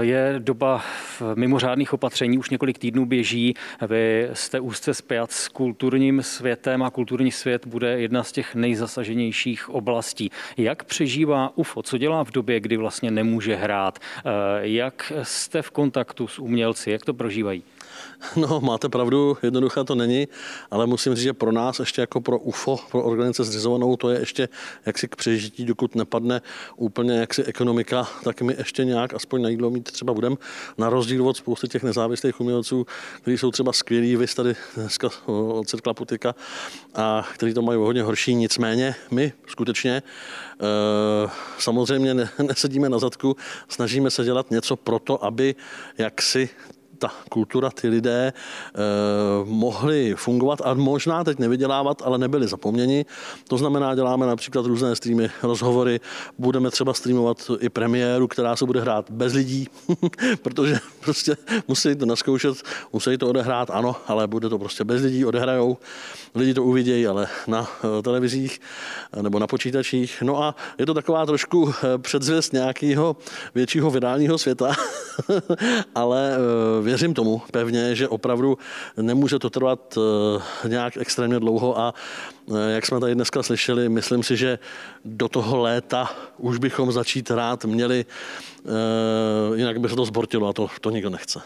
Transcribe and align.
Je 0.00 0.34
doba 0.38 0.82
mimořádných 1.34 1.92
opatření, 1.92 2.38
už 2.38 2.50
několik 2.50 2.78
týdnů 2.78 3.06
běží. 3.06 3.54
Vy 3.88 4.28
jste 4.32 4.60
úzce 4.60 4.94
zpět 4.94 5.32
s 5.32 5.48
kulturním 5.48 6.22
světem 6.22 6.82
a 6.82 6.90
kulturní 6.90 7.32
svět 7.32 7.66
bude 7.66 8.00
jedna 8.00 8.24
z 8.24 8.32
těch 8.32 8.54
nejzasaženějších 8.54 9.70
oblastí. 9.70 10.30
Jak 10.56 10.84
přežívá 10.84 11.52
UFO? 11.54 11.82
Co 11.82 11.98
dělá 11.98 12.24
v 12.24 12.30
době, 12.30 12.60
kdy 12.60 12.76
vlastně 12.76 13.10
nemůže 13.10 13.56
hrát? 13.56 13.98
Eh, 13.98 14.22
jak 14.60 15.12
jste 15.22 15.62
v 15.62 15.70
kontaktu 15.70 16.28
s 16.28 16.38
umělci? 16.38 16.90
Jak 16.90 17.04
to 17.04 17.14
prožívají? 17.14 17.62
No, 18.36 18.60
máte 18.60 18.88
pravdu, 18.88 19.36
jednoduché 19.42 19.84
to 19.84 19.94
není, 19.94 20.28
ale 20.70 20.86
musím 20.86 21.14
říct, 21.14 21.24
že 21.24 21.32
pro 21.32 21.52
nás 21.52 21.78
ještě 21.78 22.00
jako 22.00 22.20
pro 22.20 22.38
UFO, 22.38 22.76
pro 22.90 23.02
organizaci 23.02 23.44
zřizovanou, 23.44 23.96
to 23.96 24.10
je 24.10 24.18
ještě 24.20 24.48
jaksi 24.86 25.08
k 25.08 25.16
přežití, 25.16 25.64
dokud 25.64 25.94
nepadne 25.94 26.42
úplně 26.76 27.18
jaksi 27.18 27.44
ekonomika, 27.44 28.08
tak 28.24 28.42
my 28.42 28.54
ještě 28.58 28.84
nějak 28.84 29.14
aspoň 29.14 29.42
na 29.42 29.48
jídlo 29.48 29.70
mít 29.70 29.90
třeba 29.92 30.14
budeme. 30.14 30.36
Na 30.78 30.90
rozdíl 30.90 31.28
od 31.28 31.36
spousty 31.36 31.68
těch 31.68 31.82
nezávislých 31.82 32.40
umělců, 32.40 32.86
kteří 33.22 33.38
jsou 33.38 33.50
třeba 33.50 33.72
skvělí, 33.72 34.16
vy 34.16 34.26
tady 34.26 34.54
dneska 34.76 35.08
od 35.26 35.68
Cirkla 35.68 35.94
Putika, 35.94 36.34
a 36.94 37.28
kteří 37.34 37.54
to 37.54 37.62
mají 37.62 37.78
hodně 37.78 38.02
horší. 38.02 38.34
Nicméně 38.34 38.94
my 39.10 39.32
skutečně 39.46 40.02
eh, 40.60 41.30
samozřejmě 41.58 42.14
nesedíme 42.42 42.88
na 42.88 42.98
zadku, 42.98 43.36
snažíme 43.68 44.10
se 44.10 44.24
dělat 44.24 44.50
něco 44.50 44.76
pro 44.76 44.98
to, 44.98 45.24
aby 45.24 45.54
jaksi 45.98 46.48
ta 47.00 47.10
kultura, 47.28 47.70
ty 47.70 47.88
lidé 47.88 48.32
eh, 48.32 48.80
mohli 49.44 50.14
fungovat 50.14 50.60
a 50.64 50.74
možná 50.74 51.24
teď 51.24 51.38
nevydělávat, 51.38 52.02
ale 52.04 52.18
nebyli 52.18 52.48
zapomněni. 52.48 53.04
To 53.48 53.58
znamená, 53.58 53.94
děláme 53.94 54.26
například 54.26 54.66
různé 54.66 54.96
streamy, 54.96 55.30
rozhovory, 55.42 56.00
budeme 56.38 56.70
třeba 56.70 56.94
streamovat 56.94 57.50
i 57.60 57.68
premiéru, 57.68 58.28
která 58.28 58.56
se 58.56 58.66
bude 58.66 58.80
hrát 58.80 59.10
bez 59.10 59.32
lidí, 59.32 59.68
protože 60.42 60.78
prostě 61.00 61.36
musí 61.68 61.96
to 61.96 62.06
naskoušet, 62.06 62.56
musí 62.92 63.18
to 63.18 63.28
odehrát, 63.28 63.70
ano, 63.70 63.96
ale 64.06 64.26
bude 64.26 64.48
to 64.48 64.58
prostě 64.58 64.84
bez 64.84 65.02
lidí, 65.02 65.24
odehrajou, 65.24 65.78
lidi 66.34 66.54
to 66.54 66.64
uvidějí, 66.64 67.06
ale 67.06 67.28
na 67.46 67.68
eh, 67.84 68.02
televizích 68.02 68.60
eh, 69.12 69.22
nebo 69.22 69.38
na 69.38 69.46
počítačích. 69.46 70.22
No 70.22 70.42
a 70.42 70.54
je 70.78 70.86
to 70.86 70.94
taková 70.94 71.26
trošku 71.26 71.72
předzvěst 71.98 72.52
nějakého 72.52 73.16
většího 73.54 73.90
vydálního 73.90 74.38
světa, 74.38 74.72
ale 75.94 76.36
věřím 76.90 77.14
tomu 77.14 77.42
pevně, 77.52 77.94
že 77.94 78.08
opravdu 78.08 78.58
nemůže 78.96 79.38
to 79.38 79.50
trvat 79.50 79.98
eh, 80.64 80.68
nějak 80.68 80.96
extrémně 80.96 81.40
dlouho 81.40 81.78
a 81.78 81.94
eh, 81.94 82.72
jak 82.74 82.86
jsme 82.86 83.00
tady 83.00 83.14
dneska 83.14 83.42
slyšeli, 83.42 83.88
myslím 83.88 84.22
si, 84.22 84.36
že 84.36 84.58
do 85.04 85.28
toho 85.28 85.56
léta 85.56 86.10
už 86.38 86.58
bychom 86.58 86.92
začít 86.92 87.30
rád 87.30 87.64
měli, 87.64 88.04
eh, 88.04 89.56
jinak 89.56 89.80
by 89.80 89.88
se 89.88 89.96
to 89.96 90.04
zbortilo 90.04 90.48
a 90.48 90.52
to, 90.52 90.66
to 90.80 90.90
nikdo 90.90 91.10
nechce. 91.10 91.40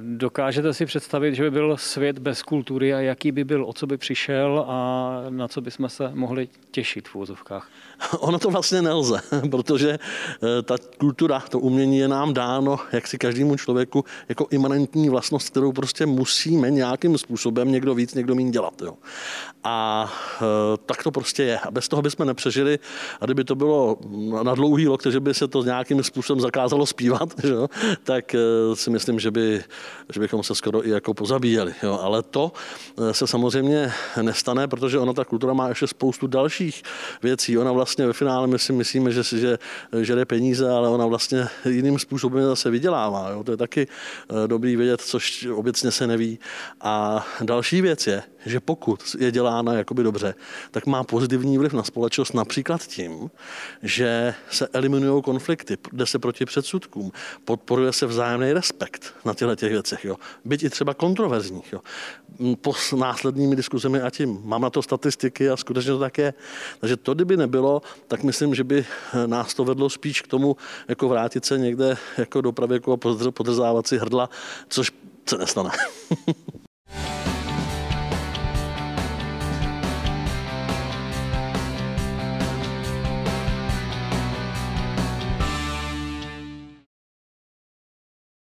Dokážete 0.00 0.74
si 0.74 0.86
představit, 0.86 1.34
že 1.34 1.42
by 1.42 1.50
byl 1.50 1.76
svět 1.76 2.18
bez 2.18 2.42
kultury 2.42 2.94
a 2.94 3.00
jaký 3.00 3.32
by 3.32 3.44
byl, 3.44 3.64
o 3.64 3.72
co 3.72 3.86
by 3.86 3.96
přišel 3.96 4.64
a 4.68 5.24
na 5.28 5.48
co 5.48 5.60
bychom 5.60 5.88
se 5.88 6.10
mohli 6.14 6.48
těšit 6.70 7.08
v 7.08 7.16
úzovkách? 7.16 7.68
Ono 8.18 8.38
to 8.38 8.50
vlastně 8.50 8.82
nelze, 8.82 9.20
protože 9.50 9.90
eh, 9.98 10.62
ta 10.62 10.76
kultura, 10.98 11.40
to 11.40 11.58
umění 11.58 11.98
je 11.98 12.08
nám 12.08 12.34
dáno, 12.34 12.78
jak 12.92 13.06
si 13.06 13.18
každému 13.18 13.56
člověku, 13.56 14.04
jako 14.28 14.46
imanentní 14.50 15.08
vlastnost, 15.08 15.50
kterou 15.50 15.72
prostě 15.72 16.06
musíme 16.06 16.70
nějakým 16.70 17.18
způsobem 17.18 17.72
někdo 17.72 17.94
víc, 17.94 18.14
někdo 18.14 18.34
méně 18.34 18.50
dělat. 18.50 18.82
Jo. 18.82 18.94
A 19.64 20.08
eh, 20.36 20.44
tak 20.86 21.02
to 21.02 21.10
prostě 21.10 21.42
je. 21.42 21.58
A 21.58 21.70
bez 21.70 21.88
toho 21.88 22.02
bychom 22.02 22.26
nepřežili. 22.26 22.78
A 23.20 23.24
kdyby 23.24 23.44
to 23.44 23.54
bylo 23.54 23.98
na 24.42 24.54
dlouhý 24.54 24.88
lokte, 24.88 25.10
že 25.10 25.20
by 25.20 25.34
se 25.34 25.48
to 25.48 25.64
nějakým 25.64 26.02
způsobem 26.02 26.40
zakázalo 26.40 26.86
zpívat, 26.86 27.28
že 27.44 27.52
jo, 27.52 27.68
tak 28.04 28.34
eh, 28.34 28.38
si 28.76 28.90
myslím, 28.90 29.21
že, 29.22 29.30
by, 29.30 29.64
že 30.12 30.20
bychom 30.20 30.42
se 30.42 30.54
skoro 30.54 30.86
i 30.86 30.90
jako 30.90 31.14
pozabíjeli. 31.14 31.74
Jo. 31.82 31.98
Ale 32.02 32.22
to 32.22 32.52
se 33.12 33.26
samozřejmě 33.26 33.92
nestane, 34.22 34.68
protože 34.68 34.98
ona 34.98 35.12
ta 35.12 35.24
kultura 35.24 35.52
má 35.52 35.68
ještě 35.68 35.86
spoustu 35.86 36.26
dalších 36.26 36.82
věcí. 37.22 37.58
Ona 37.58 37.72
vlastně 37.72 38.06
ve 38.06 38.12
finále 38.12 38.46
my 38.46 38.58
si 38.58 38.72
myslíme, 38.72 39.10
že, 39.12 39.22
že 39.22 39.58
žere 40.00 40.24
peníze, 40.24 40.70
ale 40.70 40.88
ona 40.88 41.06
vlastně 41.06 41.48
jiným 41.68 41.98
způsobem 41.98 42.44
zase 42.44 42.70
vydělává. 42.70 43.30
Jo? 43.30 43.44
To 43.44 43.50
je 43.50 43.56
taky 43.56 43.86
eh, 43.86 44.48
dobrý 44.48 44.76
vědět, 44.76 45.00
což 45.00 45.46
obecně 45.46 45.90
se 45.90 46.06
neví. 46.06 46.38
A 46.80 47.26
další 47.42 47.80
věc 47.80 48.06
je, 48.06 48.22
že 48.46 48.60
pokud 48.60 49.16
je 49.18 49.30
dělána 49.30 49.74
jakoby 49.74 50.02
dobře, 50.02 50.34
tak 50.70 50.86
má 50.86 51.04
pozitivní 51.04 51.58
vliv 51.58 51.72
na 51.72 51.82
společnost 51.82 52.34
například 52.34 52.82
tím, 52.86 53.30
že 53.82 54.34
se 54.50 54.68
eliminují 54.72 55.22
konflikty, 55.22 55.78
jde 55.92 56.06
se 56.06 56.18
proti 56.18 56.44
předsudkům, 56.44 57.12
podporuje 57.44 57.92
se 57.92 58.06
vzájemný 58.06 58.52
respekt 58.52 59.11
na 59.24 59.34
těchto 59.34 59.56
těch 59.56 59.72
věcech. 59.72 60.04
Jo. 60.04 60.16
Byť 60.44 60.62
i 60.62 60.70
třeba 60.70 60.94
kontroverzních. 60.94 61.72
Jo. 61.72 61.80
Po 62.60 62.72
následnými 62.96 63.56
diskuzemi 63.56 64.00
a 64.00 64.10
tím 64.10 64.40
mám 64.44 64.62
na 64.62 64.70
to 64.70 64.82
statistiky 64.82 65.50
a 65.50 65.56
skutečně 65.56 65.92
to 65.92 65.98
tak 65.98 66.18
je. 66.18 66.34
Takže 66.80 66.96
to, 66.96 67.14
kdyby 67.14 67.36
nebylo, 67.36 67.82
tak 68.08 68.22
myslím, 68.22 68.54
že 68.54 68.64
by 68.64 68.86
nás 69.26 69.54
to 69.54 69.64
vedlo 69.64 69.90
spíš 69.90 70.20
k 70.20 70.28
tomu, 70.28 70.56
jako 70.88 71.08
vrátit 71.08 71.44
se 71.44 71.58
někde 71.58 71.96
jako 72.18 72.40
do 72.40 72.52
pravěku 72.52 72.92
a 72.92 72.96
podrzávat 73.30 73.86
si 73.86 73.98
hrdla, 73.98 74.30
což 74.68 74.92
se 75.26 75.38
nestane. 75.38 75.70